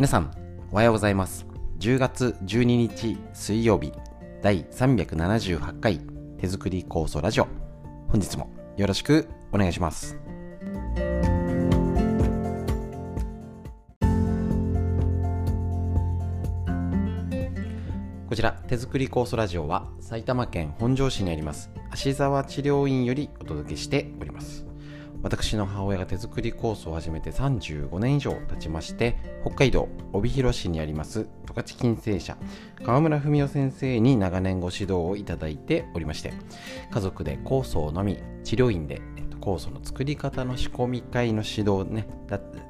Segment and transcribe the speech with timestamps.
[0.00, 0.30] 皆さん、
[0.72, 1.44] おはようございます。
[1.78, 3.92] 10月12日水曜日、
[4.40, 6.00] 第378回
[6.38, 7.48] 手作り酵素ラジオ。
[8.08, 10.16] 本日もよろしくお願いします。
[18.26, 24.69] こちら、手作り酵素ラジオは埼玉県本庄市にあります芦沢治療院よりお届けしております。
[25.22, 32.38] 私の母親が手作りコースを始めて35年以上経ちまして北海道帯広市にあります十勝金星社
[32.82, 36.32] 川村文夫先生に長年ご指導をいただいておりまして
[36.90, 39.02] 家族で酵素を飲み治療院で、
[39.40, 42.06] 酵素の作り方の仕込み会の指導ね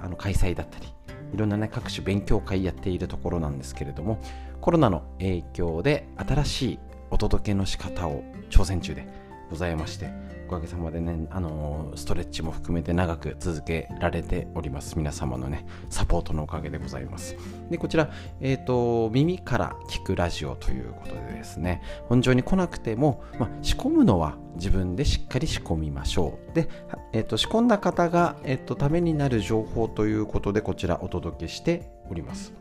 [0.01, 0.87] あの開催だったり
[1.33, 4.21] いろんなね各種勉強会やっているところなんですけれども
[4.61, 6.79] コロナの影響で新しい
[7.11, 9.07] お届けの仕方を挑戦中で
[9.51, 10.11] ございまして
[10.51, 14.99] かげさまでね、あのーストレッチも含めて長く続けられております。
[14.99, 17.37] 皆様のね、サポートのおかげでございます。
[17.71, 26.55] で、こちら、えっ、と、耳から聞くラジオということでですね、本場に来なくても、ま、仕込むのは自分でしっかり仕込みましょう。
[26.55, 26.69] で、
[27.13, 32.53] えっ、と、仕込んだ方が、えっ、と、ためになる情報ということで、こちらお届けしております。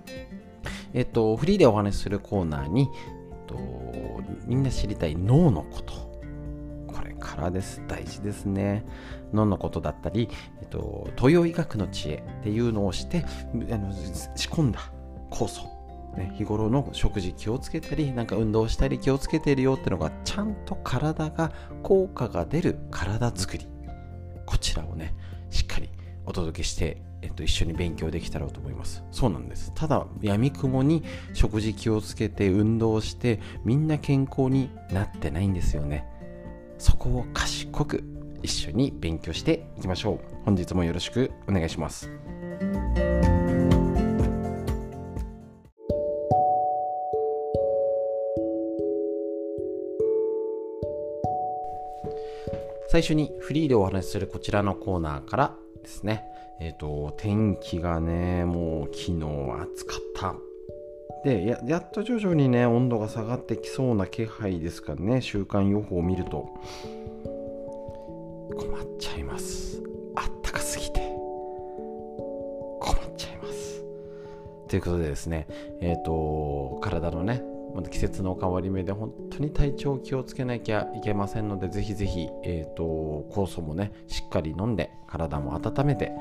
[0.94, 3.58] えっ、と、フリーでお話しするコーナーに、えっ、と、
[4.45, 6.09] みんな知りたい脳のこと。
[7.20, 7.84] からです。
[7.88, 8.86] 大事ですね。
[9.34, 10.30] 脳のことだったり、
[10.62, 13.26] えっと、東洋医学の知恵っていうのをして
[13.72, 13.94] あの
[14.36, 14.80] 仕込んだ
[15.30, 15.64] 酵素、
[16.17, 21.52] ね、日頃の食事気をつけたりなんか運動したり気をつけてるよってのがちゃんと体が
[21.84, 23.67] 効果が出る体づくり。
[24.45, 25.14] こちらをね
[25.52, 25.89] しっかり
[26.26, 29.04] お届けして、えっと、一緒に勉強できたらと思います。
[29.11, 29.72] そうなんです。
[29.76, 36.06] ただやみくもに食事気をつけて運動してみんな健康になってないんですよね。
[36.80, 38.04] そこを賢く
[38.42, 40.20] 一緒に勉強していきましょう。
[40.46, 42.10] 本日もよろしくお願いします。
[52.92, 56.23] 最初にフリーでお話しするこちらのコーナーからですね。
[56.60, 59.26] えっ、と天気がねもう昨日
[59.62, 60.48] 暑かった。
[61.24, 65.22] でややっと徐々にね温度が下がってきそうな気配ですからね。
[65.22, 66.50] 週間予報を見ると。
[68.58, 69.82] 困っちゃいます。
[70.16, 71.00] あったかすぎて。
[72.80, 73.84] 困っちゃいます。
[74.68, 75.48] ということでですね
[75.82, 77.44] えっ、と体のね
[77.74, 86.12] また季節の変わり目で本当に体調気をつけなきゃいけませんのでぜひぜひ、えー、と酵素もねしっかり飲んで体も温めて、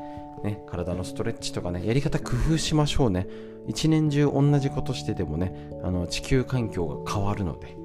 [0.44, 3.26] ね、体のストレッチとかねやり方工夫しましょうね。
[3.68, 7.76] 一年中同じことしててもねあの地球環境が変わるので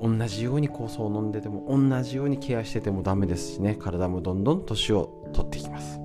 [0.00, 6.00] 同じように酵素を飲んでても同じようにケアしててもダメですしね体もどんどん年を取っていきます。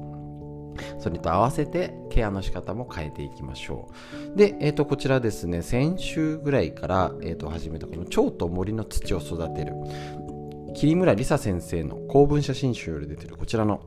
[0.98, 3.90] それと合わせてケアの仕方も変えていきましょ
[4.34, 4.38] う。
[4.38, 9.74] で、えー、とこちらですね先週ぐらいから、えー、と始めたこの蝶と森の土を育てる
[10.74, 13.81] 桐村梨沙先生の公文写真集より出てるこちらの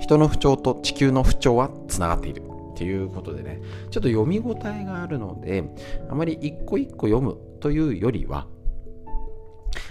[0.00, 2.42] 人の不調と地球の不調はつながっている。
[2.76, 5.64] っていうことでねちょっと読み応えがあるので
[6.10, 8.46] あまり一個一個読むというよりは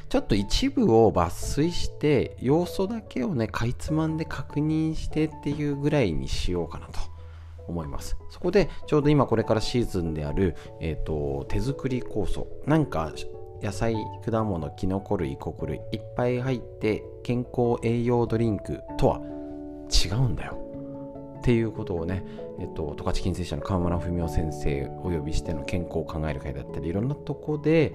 [0.08, 7.00] ちょっと一部を抜粋して要素だけをねかいつまんで確認してっていうぐらいにしようかなと
[7.68, 8.16] 思います。
[8.30, 13.14] そこでちょうど今これからシーズンである、えー、と手作り酵素なんか
[13.64, 19.22] 野菜果物きのこ類穀類いっぱい入って健康栄養ドリンクとは
[19.90, 20.65] 違うんだよ。
[21.46, 22.24] っていうことをね、
[22.60, 27.94] えっと、十勝金星社の川村文夫先生お呼びしての健康を考える会だったりいろんなとこで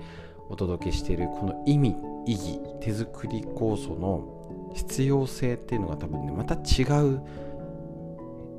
[0.48, 1.96] お届けしているこの意味
[2.26, 7.22] 意義手作り酵素の必要性っていうのが多分ねまた違う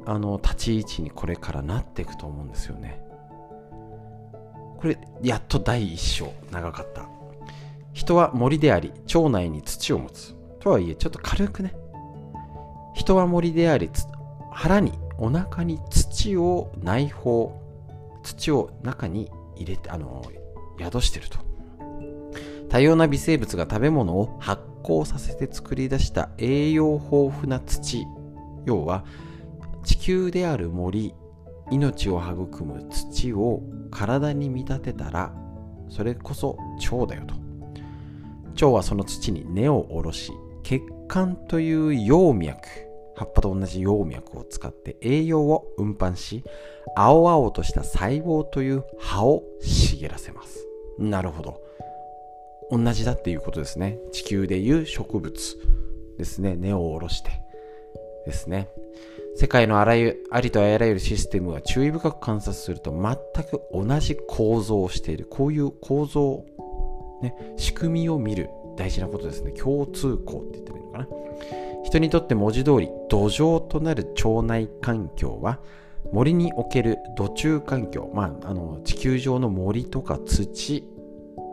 [0.06, 3.02] あの立ち位置にこれからなっていくと思うんですよね。
[4.78, 7.08] これやっと第一章長かった。
[7.94, 10.35] 人は森であり腸内に土を持つ。
[10.59, 11.73] とはいえちょっと軽くね。
[12.94, 14.11] 人は森であり土
[14.52, 17.59] 腹にお腹に土を内包
[18.24, 20.24] 土を中に入れてあの
[20.80, 21.40] 宿してると。
[22.70, 28.06] 多様な微生物が食べ物を発酵させて作り出した栄養豊富な土。
[28.66, 29.03] 要は
[29.84, 31.14] 地球である森
[31.72, 35.34] 命を育む土を体に見立てたら
[35.90, 36.58] それこそ
[36.92, 37.36] 腸だよと。
[38.54, 40.32] 腸はその土に根を下ろし
[40.64, 42.59] 血管という葉脈
[43.22, 46.44] 葉っぱと同じ葉脈を使って栄養を運搬し
[46.96, 50.66] 青々とした細胞という葉を茂らせます。
[50.97, 51.62] なるほど。
[52.72, 54.00] 同じだっていうことですね。
[54.12, 55.58] 地球でいう植物
[56.18, 56.56] ですね。
[56.56, 57.29] 根を下ろして
[58.26, 58.70] ですね。
[59.35, 65.28] 世界のあらゆありとあらゆるシステムは注意深く観察すると全く同じ構造をしている。
[65.29, 66.44] こういう構造、
[67.22, 69.52] ね、仕組みを見る大事なことですね。
[69.52, 71.08] 共通項って言ってもいいのかな。
[71.91, 75.59] 人にとって文字通り土壌となる腸内環境は
[76.14, 80.85] 森における土中環境、まあ、あの地球上の森とか土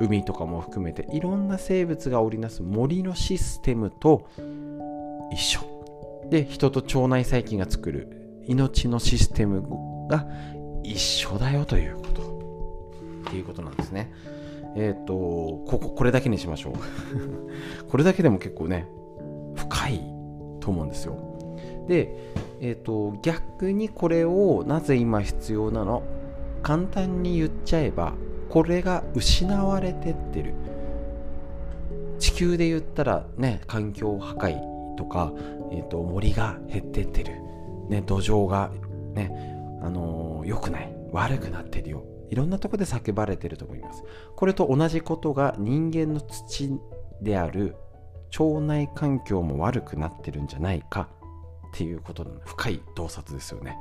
[0.00, 4.29] 海とかも含めていろんな生物が織りなす森のシステムと
[5.32, 5.61] 一緒。
[6.31, 9.64] で人と腸内細菌が作る命のシステム
[10.08, 10.25] が
[10.84, 13.29] 一緒だよということ。
[13.29, 14.12] っていうことなんですね。
[14.76, 16.75] えっ、ー、とこここれだけにしましょう。
[17.91, 18.87] これだけでも結構ね
[19.56, 20.18] 深い
[20.69, 21.17] と思うんですよ。
[21.88, 22.15] で
[22.61, 26.03] え、ー、と逆にこれをなぜ今必要なの？
[26.62, 28.12] 簡単に言っちゃえば
[28.50, 30.53] これが失われてってる。
[32.19, 34.59] 地球で言ったらね環境破壊
[34.97, 35.32] とか、
[35.73, 37.37] えーと、森が減ってってる、
[37.88, 38.70] ね、土壌が
[39.15, 39.32] ね
[39.81, 40.94] あのー、良くない。
[41.12, 42.05] 悪くなってるよ。
[42.29, 44.05] いろんなとこで叫ばれてると思います。
[44.37, 46.79] これと同じことが人間の土
[47.23, 47.76] である
[48.39, 51.09] 腸内環境も悪くなってるんじゃないか
[51.69, 53.77] っていうことの深い洞察ですよね。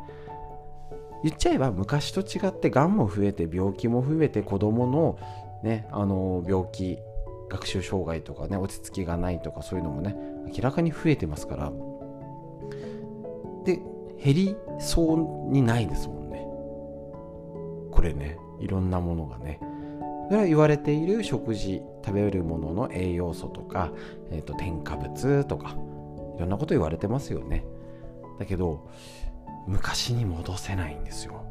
[1.23, 5.17] 言っちゃえば昔と違ってがんも増えて病気も増えて子供の
[5.63, 6.99] ねあの病気
[7.49, 10.15] 学習障害とかね落ち着きがないとかそういうのもね
[10.55, 11.71] 明らかに増えてますから。
[13.65, 13.81] で
[14.23, 16.45] 減りそうにないですもんね。
[17.91, 19.59] これねいろんなものがね。
[20.29, 23.91] それは言われている食事食べるものの栄養素とか、
[24.31, 25.75] えーと添加物とか
[26.37, 27.65] いろんなこと言われてますよね。
[28.39, 28.87] だけど
[29.67, 31.43] 昔に戻せないんですよ。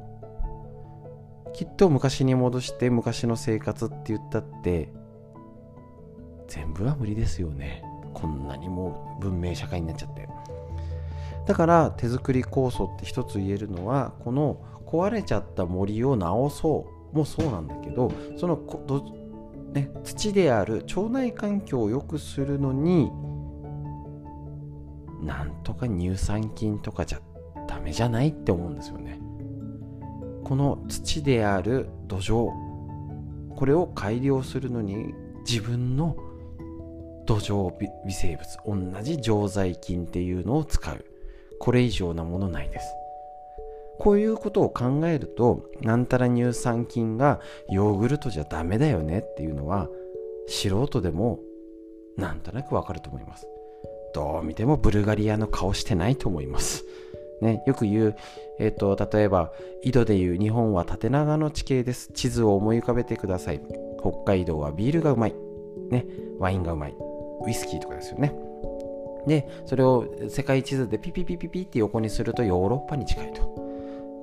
[1.53, 4.89] きっと昔に戻して昔の生活って言ったって
[6.49, 7.83] 全部は無理ですよね。
[8.15, 10.27] こんなにも文明社会になっちゃって。
[11.47, 14.57] だから手作り酵素って一つ言えるのはこの
[14.87, 18.57] 壊れちゃった森を直そうもそうなんだけどその
[19.77, 23.11] ね、土である腸内環境を良くするのに
[25.23, 27.21] なんとか乳酸菌とかじゃ
[27.69, 29.21] ダメじゃないって思うんですよね。
[30.45, 32.51] この土である土壌
[33.55, 35.13] これを改良するのに
[35.47, 36.17] 自分の
[37.27, 41.05] 土壌微生物同じ常在菌っていうのを使う。
[41.59, 42.87] これ以上なものないです。
[43.99, 47.41] こういうことを考えるとなんたら乳酸菌が
[47.71, 49.89] ヨーグルトじゃダメだよねっていうのは
[50.47, 51.41] 素人でも
[52.17, 53.47] なんとなくわかると思います
[54.15, 56.85] どう見てもブルガリアの顔してないと思います
[57.41, 58.17] ね、よく言う、
[58.59, 59.53] え、ー、と、例えば、
[59.83, 62.11] 井戸で言う日本は縦長の地形です。
[62.13, 63.61] 地図を思い浮かべてください。
[64.01, 65.35] 北海道はビールがうまい。
[65.91, 66.07] ね、
[66.39, 66.95] ワインがうまい。
[67.45, 68.35] ウイスキーとかですよね。
[69.27, 73.66] で、それを世界地図でピピピピピって横にするとヨーロッパに近いと。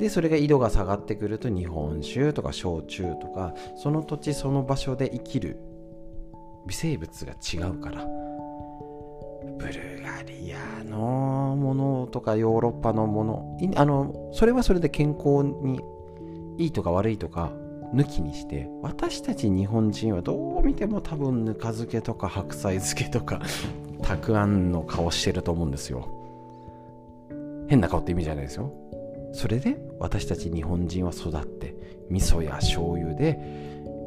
[0.03, 5.57] で、それが緯度が下がってくると日本酒とか焼酎とか、その土地その場所で生きる
[6.67, 8.05] 微生物が違うから、
[9.57, 13.57] ブルガリアのものとかヨーロッパのもの。
[13.77, 15.79] あのそれはそれで健康に
[16.57, 17.53] いいとか悪いとか
[17.93, 23.39] 抜きにして私たち日本人はどう見ても多分ぬか漬けとか白菜漬けとか
[24.01, 26.09] たくあんの顔してると思うんですよ。
[27.69, 28.82] 変な顔って意味じゃないですよ。
[29.33, 31.75] それで私たち日本人は育って
[32.09, 33.37] 味噌や醤油で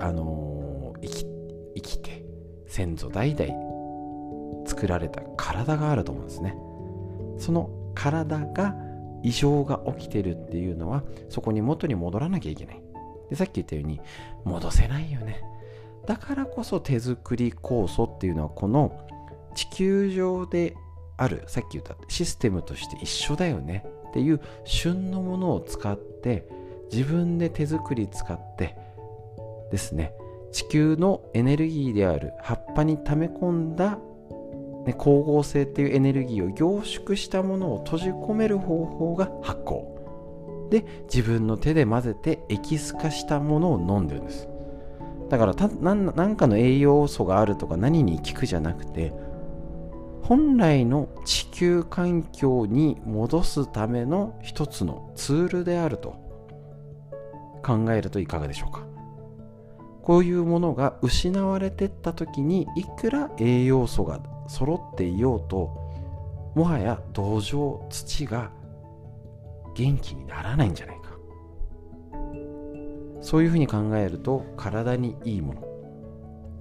[0.00, 1.26] あのー、生き
[1.74, 2.24] 生きて
[2.66, 6.56] 先祖代々作られた体があると思うんですね。
[7.38, 8.74] その体が
[9.22, 12.82] 異常が起きてるっていうのはそこに元に戻らなきゃいけない。
[13.30, 14.00] でさっき言ったように
[14.44, 15.42] 戻せないよね。
[16.06, 19.06] だからこそ手作り酵素っていうのはこの
[19.54, 20.76] 地球上で
[21.16, 23.84] あるさっき言ったシステムとして一緒だよね。
[24.16, 26.48] っていう旬のものを使って
[26.90, 28.74] 自分で手作り使って
[29.70, 30.14] ですね。
[30.52, 33.98] 地球のエネルギーである葉っぱに溜め込んだ
[34.86, 39.84] ね、光合成っていうエネルギーを凝縮したものを閉じ込める方法が発酵。
[40.70, 44.48] で自分の手で混ぜてエキス化したものを飲んでるんです。
[45.28, 49.12] だから何かの栄養素があるとか何に効くじゃなくて
[50.28, 56.16] 本来の地球環境に戻すための一つのツールであると
[57.64, 58.84] 考えるといかがでしょうか。
[60.02, 65.70] こういうものが失われてった時にいくら栄養素が揃っていようと
[66.56, 68.50] もはや土壌土が
[69.76, 71.16] 元気にならないんじゃないか。
[73.20, 75.62] そういうふうに考えると体にいいもの。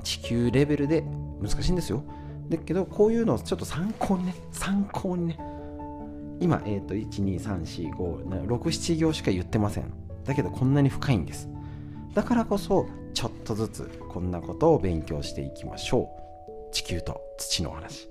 [0.04, 1.04] 地球レベルで
[1.42, 2.04] 難しいんですよ。
[2.50, 5.40] だけどこういうのをちょっと参考にね参考にね。
[6.42, 9.94] 今、えー、と1234567行しか言ってません。
[10.26, 11.50] だけどこんなに深いんです。
[12.14, 16.10] だからこそちょっとずつこんなことを勉強していきましょ
[16.72, 16.74] う。
[16.74, 18.10] 地球と土の話。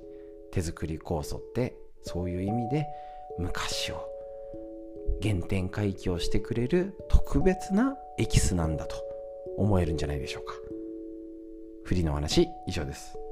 [0.53, 2.87] 手作り酵素ってそういう意味で
[3.39, 4.07] 昔を
[5.21, 8.95] 原点回帰をしてくれる特別なエキスなんだと
[9.57, 10.55] 思えるんじゃないでしょうか。
[11.85, 13.24] フリーの話以上です。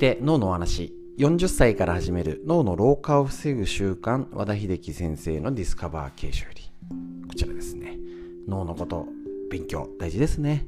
[0.00, 0.96] て脳の話。
[1.18, 6.62] 40歳から始める脳の老化を防ぐ習慣和田秀樹先生のディスカバー形式より
[7.28, 7.98] こちらですね。
[8.48, 9.06] 脳のこと
[9.50, 10.64] 勉強大事ですね。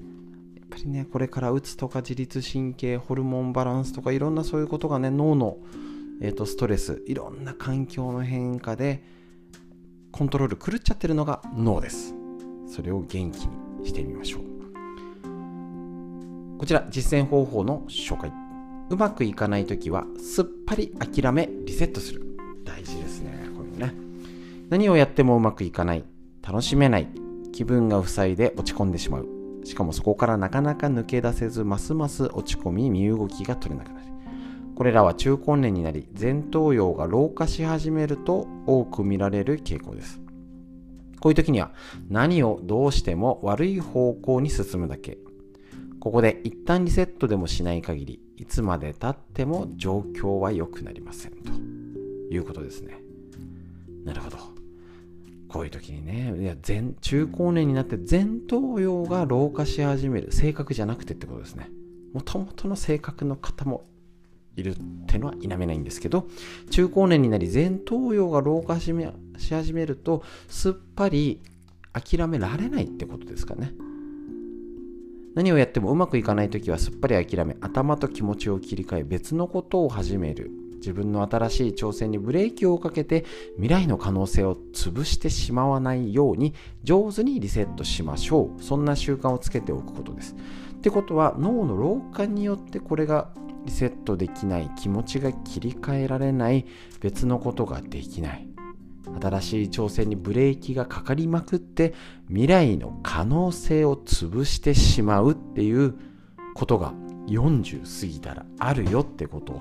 [0.54, 5.56] やっぱりねこれからうつとか自律神経ホルモンバランスとかいろんなそういうことがね脳の、
[6.20, 9.02] えーと、ストレスいろんな環境の変化で
[10.10, 12.14] コントロール狂っちゃってるのが脳です。
[12.66, 14.42] それを元気にしてみましょう。
[16.58, 18.41] こちら実践方法の紹介。
[18.92, 22.37] うまくいかない時はすっぱり諦めリセットする。
[22.62, 23.94] 大事ですねこれね。
[24.68, 26.04] 何をやってもうまくいかない。
[26.46, 27.08] 楽しめない。
[27.54, 29.28] 気分が塞いで落ち込んでしまう。
[29.64, 34.06] しかもそこからなかなか抜け出せずますます落ち込み身動きが取れなくなる。
[34.76, 40.20] これらは中高年になり前頭葉が老化し始めると多く見られる傾向です。
[41.18, 41.70] こういう時には
[42.11, 45.16] 何をどうしても悪い方向に進むだけ。
[46.02, 51.52] ここで一旦リセットでもしない限りいつまでたっても状況は良くなりませんと。
[52.28, 52.99] いうことですね。
[54.04, 54.37] なるほど。
[55.49, 61.71] こういう時にねいや前中高年になって前頭葉が老化し始める性格じゃなくてってことですね。
[62.12, 63.85] もともとの性格の方も
[64.56, 66.26] いるってのは否めないんですけど
[66.73, 71.40] 中高年になり前頭葉が老化し始めるとすっぱり
[71.92, 73.73] 諦められないってことですかね。
[75.34, 80.50] 何をやってもうまくいかない時はすっぱり諦め頭と気持ちを切り替え別のことを始める。
[80.82, 83.24] 自分の新しい挑戦にブレーキをかけて
[83.54, 88.62] 未来の可能性を潰してしまわないように上手にリセットしましょう。
[88.62, 90.34] そんな習慣をつけておくことです。
[90.34, 93.28] ってことは脳の老化によってこれが
[93.64, 96.66] リセットできない気持ちが切り替えられない
[97.00, 98.51] 別のことができない。
[99.21, 101.95] 新しい挑戦にブレーキがかかりまくって
[102.28, 105.95] 未来の可能性を潰してしまうっていう
[106.54, 106.92] ことが
[107.28, 109.61] 40過ぎたらあるよってことを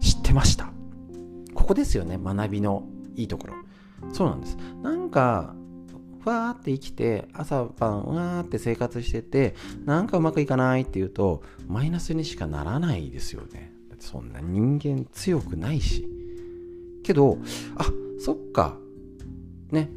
[0.00, 0.72] 知ってました。
[1.54, 2.84] ここですよね学びの
[3.16, 3.54] いいところ。
[4.12, 4.56] そうなんです。
[4.82, 5.54] なんか
[6.22, 13.72] ふわーって生きて朝晩うわーって生活しててなんかうまくいかないっていうとマイナスにしかならないですよね。
[13.98, 16.08] そんな人間強くないし。
[17.02, 17.38] けど
[17.76, 17.84] あ
[18.20, 18.76] そっか。
[19.70, 19.90] ね。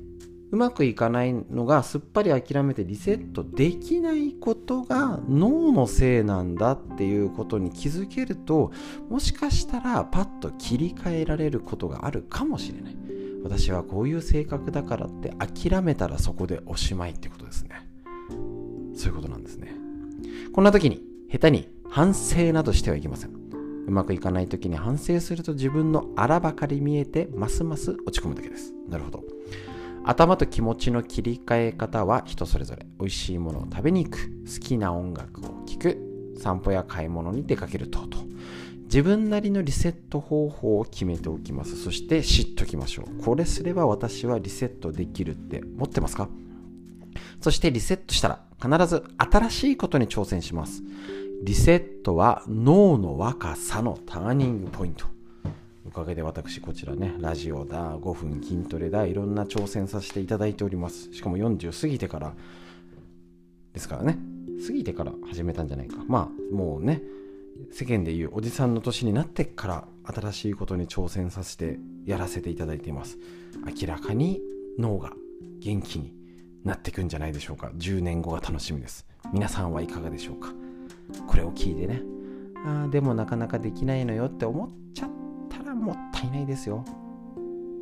[0.51, 8.71] うまくいかないのがすっぱり諦めてリセットできないことが脳のせいなんだっていうことに気づけると
[9.09, 12.95] もしかしたらパッと切り替えられることがあるかもしれない。
[13.43, 17.89] 私はこういう性格だからって諦めたらそこでおしまいってことですね。
[18.95, 19.75] そういうことなんですね。
[20.53, 23.42] こんな時に下手に反省などしてはいけません。
[23.85, 28.73] うまくいかない時に反省すると自分のあらばかり見えてますます落ち込むだけです。
[28.87, 29.23] なるほど。
[30.05, 32.85] 頭と気持ちの切り替え方は人それぞれ。
[32.99, 34.17] 美味しいものを食べに行く。
[34.45, 36.35] 好きな音楽を聴く。
[36.37, 38.25] 散歩や買い物に出かける等々
[38.85, 41.81] 自分なりのリセット方法を決めておきます。
[41.81, 43.23] そして知っときましょう。
[43.23, 46.29] これすれば私はリセットできるって持ってますか？
[47.39, 50.83] そしてリセットしたら必ず新しいことに挑戦します。
[51.45, 55.05] リセットは脳の若さのターニングポイント。
[55.85, 61.11] おかげで私こちらねラジオだ5分筋トレだいろんな挑戦させていただいております。
[61.11, 62.33] しかも40過ぎてから
[63.73, 64.17] ですからね。
[64.65, 65.97] 過ぎてから始めたんじゃないか。
[66.07, 67.01] まあもうね
[67.73, 73.17] 世間でいうおじさんの年になってから新しいことに挑戦させてやらせていただいています。
[73.81, 74.39] 明らかに
[74.79, 75.11] 脳が
[75.59, 76.13] 元気に
[76.63, 77.69] なっていくんじゃないでしょうか。
[77.75, 79.05] 10年後が楽しみです。
[79.33, 80.53] 皆さんはいかがでしょうか。
[81.27, 82.01] これを聞いてね。
[82.65, 85.09] あでもなかなかできないのよって思っちゃっ
[85.49, 86.85] たらもったいないですよ。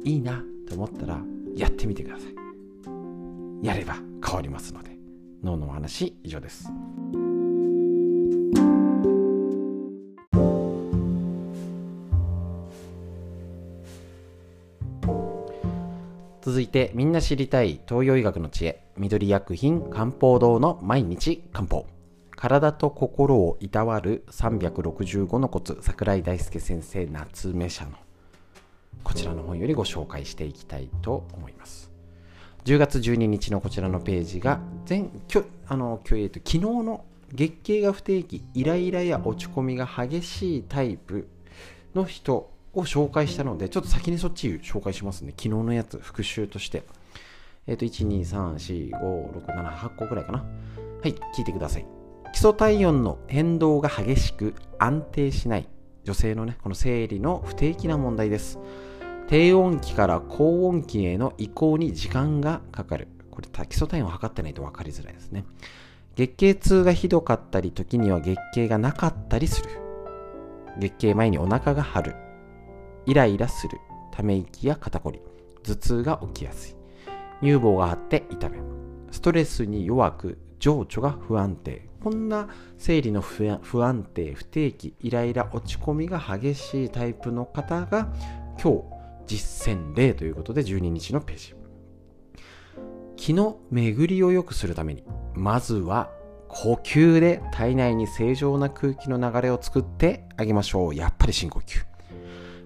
[0.03, 1.21] いいなと思ったら
[1.55, 3.65] やってみてください。
[3.65, 3.95] やれば
[4.25, 4.91] 変わりますので。
[5.43, 6.71] 脳のお話以上です。
[16.43, 18.83] 続いてみんな知りたい東洋医学の知恵。
[18.97, 21.87] 緑薬品漢方堂の毎日漢方。
[22.41, 27.91] 体と心をいたわる365のコツ桜井大輔先生夏目社の
[29.03, 31.91] こちらの本よりご紹介していきたいと思います。
[32.65, 41.27] 10月12日のこちらのページが前きょあのきょ、えと、昨日の月経が不定期イライラや落ち込みが激しいタイプ
[41.93, 45.29] の人を紹介したのでちょっと先にそっち紹介しますね。
[45.37, 46.81] 昨日のやつ復習として。
[47.67, 50.39] えっ、ー、と1234567 8個ぐらいかな。
[50.39, 50.45] は
[51.07, 52.00] い聞いてください。
[52.41, 55.69] 礎体温の変動が激しく安定しない
[56.03, 58.57] 女性のねこの生理の不定期な問題です
[59.31, 63.07] 低温期から高温期への移行に時間がかかる。
[63.29, 65.45] これ、基礎体温を測ってないと分かりづらいですね。
[66.17, 69.69] 月経痛がひどかったり、時には月経がなかったりする。
[70.77, 72.15] 月経前にお腹が張る。
[73.05, 73.79] イライラする。
[74.11, 75.21] ため息や肩こり。
[75.63, 76.75] 頭痛が起きやすい。
[77.41, 78.59] 乳房が張って痛め。
[79.11, 81.89] ストレスに弱く、情緒が不安定。
[82.01, 88.07] こんな生理の不安定、不定期、イライラ、落ち込みが激しいタイプの方が
[88.61, 88.83] 今日
[89.25, 91.55] 実践例ということで12日のページ
[93.17, 95.03] 気の巡りを良くするために
[95.35, 96.09] まずは
[96.47, 100.95] 呼吸で体内に正常な空気の流れを作ってあげましょう。
[100.95, 101.85] やっぱり深呼吸。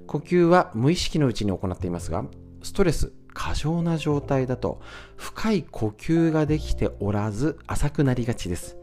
[0.08, 2.25] 呼吸は無意識のうちに行っていますが
[2.64, 4.82] ストレス過剰な状態だと
[5.18, 8.77] 深い呼吸ができておらず浅くなりがちです。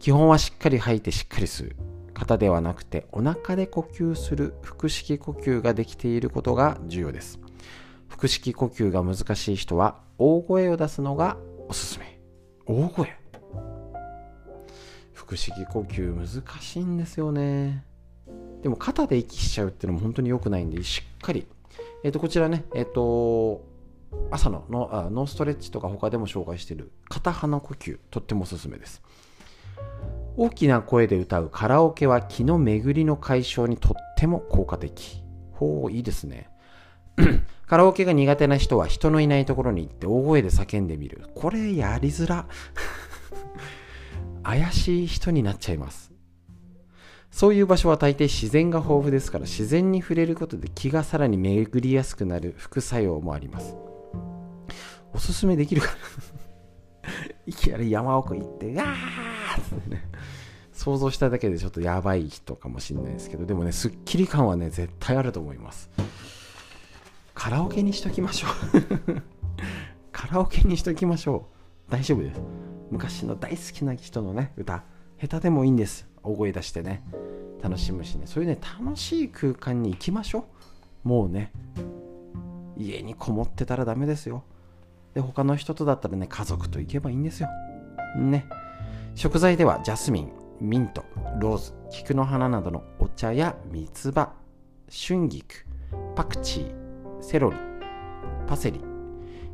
[0.00, 1.76] 基本はしっかり吐いてしっかり吸う。
[2.14, 4.54] 肩ではなくてお腹で呼吸する。
[4.62, 7.38] 腹式呼吸ができていることが重要です。
[8.08, 11.36] 腹式呼吸が難しい人は大声を出すのが
[11.68, 12.18] おすすめ。
[12.66, 13.14] 大声？
[15.14, 17.84] 腹式呼吸難しいんですよね。
[18.62, 21.46] でも肩で息しちゃうっていうのも本当に良くないんでしっかり。
[22.04, 23.71] えっ、ー、とこちらねえっ、ー、と
[24.30, 29.02] 朝のノノーストレッチとか他でも紹介している片鼻呼吸とってもおすすめです
[30.36, 35.22] 大きな声で歌うカラオケは気の巡りの解消にとっても効果的。
[35.52, 36.48] ほう、いいですね。
[37.66, 41.24] カラオケが苦手な人は人のいないところに行って大声で叫んでみる。
[41.34, 42.46] これやりづら。
[44.42, 46.12] 怪しい人になっちゃいます。
[47.30, 53.91] そういう場所は大抵自然が豊富ですから自然に触れることで気がさらに巡りやすくなる副作用もあります。
[55.14, 55.92] おすすめできるかな
[57.46, 60.08] いきなり山奥行って、あーってね、
[60.72, 65.90] 想像しただけでちょっとやばい人かもしれないですけど、でもね、すっきり感はね、絶対あると思います。
[67.34, 68.48] カラオケにしときましょ
[69.08, 69.22] う
[70.12, 71.46] カラオケにしときましょ
[71.88, 71.90] う。
[71.90, 72.40] 大丈夫です。
[72.90, 74.84] 昔の大好きな人のね、歌、
[75.20, 76.08] 下手でもいいんです。
[76.22, 77.02] 大声出してね、
[77.62, 80.46] 楽しむしね、そういうね、楽しい空間に行きましょ
[81.04, 81.08] う。
[81.08, 81.52] もうね、
[82.76, 84.44] 家にこもってたらダメですよ。
[85.14, 87.48] で他の人とだったらね家族と行けばいいんですよ。
[88.16, 88.46] ね。
[89.14, 91.04] 食材ではジャスミンミント
[91.38, 94.32] ローズ菊の花などのお茶や三つ葉
[94.88, 95.66] 春菊
[96.14, 97.56] パクチーセロリ
[98.46, 98.80] パセリ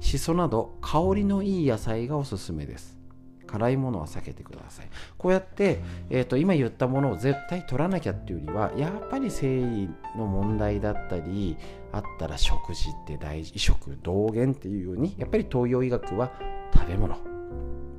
[0.00, 2.97] シソなど香りのいい野菜がおすすめです。
[3.48, 4.88] 辛いものは避けてください。
[5.16, 5.80] こうやって、
[6.10, 11.56] えーと、今言ったものを絶対取らなきゃっていうよりはやっぱり生理の問題だったり
[11.90, 16.30] あったら食事って大事移植同源っていうようにやっぱり東洋医学は
[16.72, 17.16] 食べ物。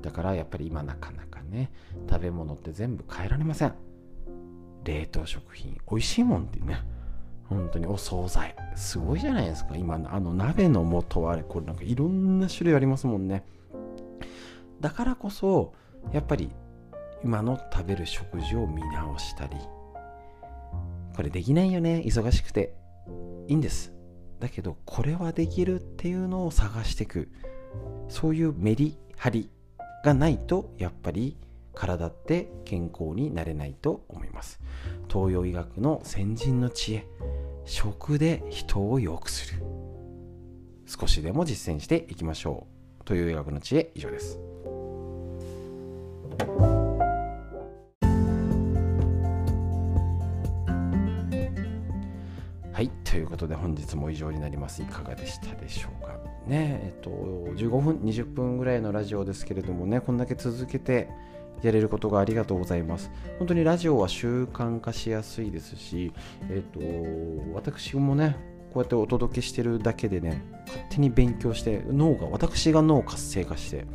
[0.02, 1.72] だからやっぱり今なかなかね
[2.10, 3.74] 食べ物って全部変えられません。
[4.86, 6.82] 冷凍食品美味しいもんってね。
[7.50, 9.76] 本当にお惣菜すごいじゃないですか。
[9.76, 13.44] 今あの鍋の素はこれなんかいろんな種類ありますもんね
[14.80, 15.74] だからこそ
[16.12, 16.52] やっぱり
[17.24, 19.56] 今の食べる食事を見直したり
[21.16, 22.80] これできないよね忙しくて。
[23.50, 23.92] いいんです。
[24.40, 27.30] だけどこれはできるっていうのを探していく。
[28.08, 29.50] そういうメリハリ
[30.06, 31.36] がないとやっぱり
[31.74, 34.60] 体って健康になれないと思います。
[35.12, 37.08] 東洋医学の先人の知恵。
[37.66, 39.64] 食で人を良くする。
[40.86, 42.68] 少しでも実践していきましょ
[43.00, 43.04] う。
[43.04, 44.40] 東洋医学の知恵以上です。
[52.72, 54.82] はい、ということで本日も以上になります。
[54.82, 56.18] いかがでしたでしょうか？
[56.48, 61.10] ねえっと、15分、20分ぐらいのラジオですけれどもね、こんだけ続けて
[61.62, 63.12] やれることがありがとうございます。
[63.38, 66.14] 本当にラジオは習慣化しやすいですし、
[66.50, 66.80] えっと、
[67.54, 68.38] 私もね、
[68.74, 73.86] こうやってお届けしてるだけでね、勝手に勉強して、脳が、私が脳を活性化して、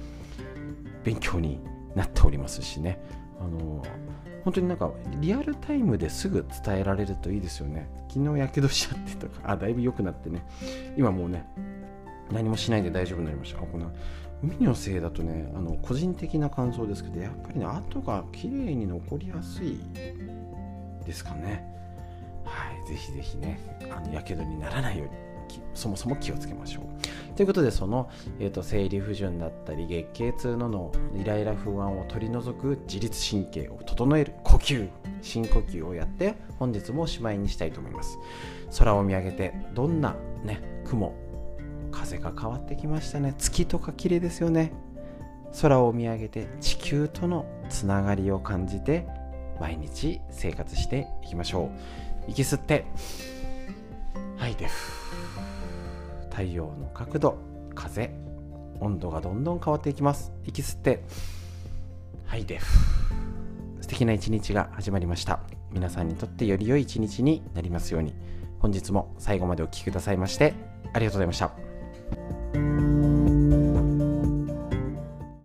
[1.03, 1.59] 勉強に
[1.95, 2.99] なっておりますしね。
[3.41, 3.83] あの
[4.45, 7.89] 本当になんかリアルタイムですぐ伝えられるといいですよね。
[8.09, 10.45] 昨日やけどしちゃってとか、あ、だいぶ良くなってね、
[10.97, 11.47] 今もうね、
[12.31, 13.61] 何もしないで大丈夫になりました。
[13.61, 13.91] あこの
[14.43, 19.81] 海のせいだとね、あの個人的な感想ですけど、やっぱりね、跡が綺麗に残りやすい
[21.07, 21.65] ですかね。
[22.45, 23.59] はい、ぜひぜひね、
[23.91, 25.15] あのやけどにならないように、
[25.73, 26.85] そもそも気をつけましょう。
[27.37, 34.89] ということでその、えーと、生理不順だったり月経痛ののイライラ不安を取り除く自律神経を整える呼吸
[35.23, 38.19] 深呼吸をやって本日もおしまいにしたいと思います。
[38.79, 41.15] 空を見上げてどんなね雲
[41.91, 43.35] 風が変わってきましたね。
[43.39, 44.73] 月とか綺麗ですよね。
[45.61, 49.07] 空を見上げて地球とのつながりを感じて
[49.61, 51.71] 毎日生活していきましょ
[52.27, 52.31] う。
[52.31, 52.85] 息吸って
[54.37, 54.69] 吐いて。
[56.35, 57.39] 太陽の角度
[57.77, 58.11] 風
[58.81, 60.33] 温度がどんどん変わっていきます。
[60.45, 61.05] 息吸って
[62.27, 62.59] 吐いて
[63.81, 65.39] 素敵な一日が始まりました。
[65.71, 68.15] 皆さんにとってより良い一日になりますように。
[68.59, 70.55] 本日も最後までお聴きくださいまして
[70.93, 71.64] ありがとうございました。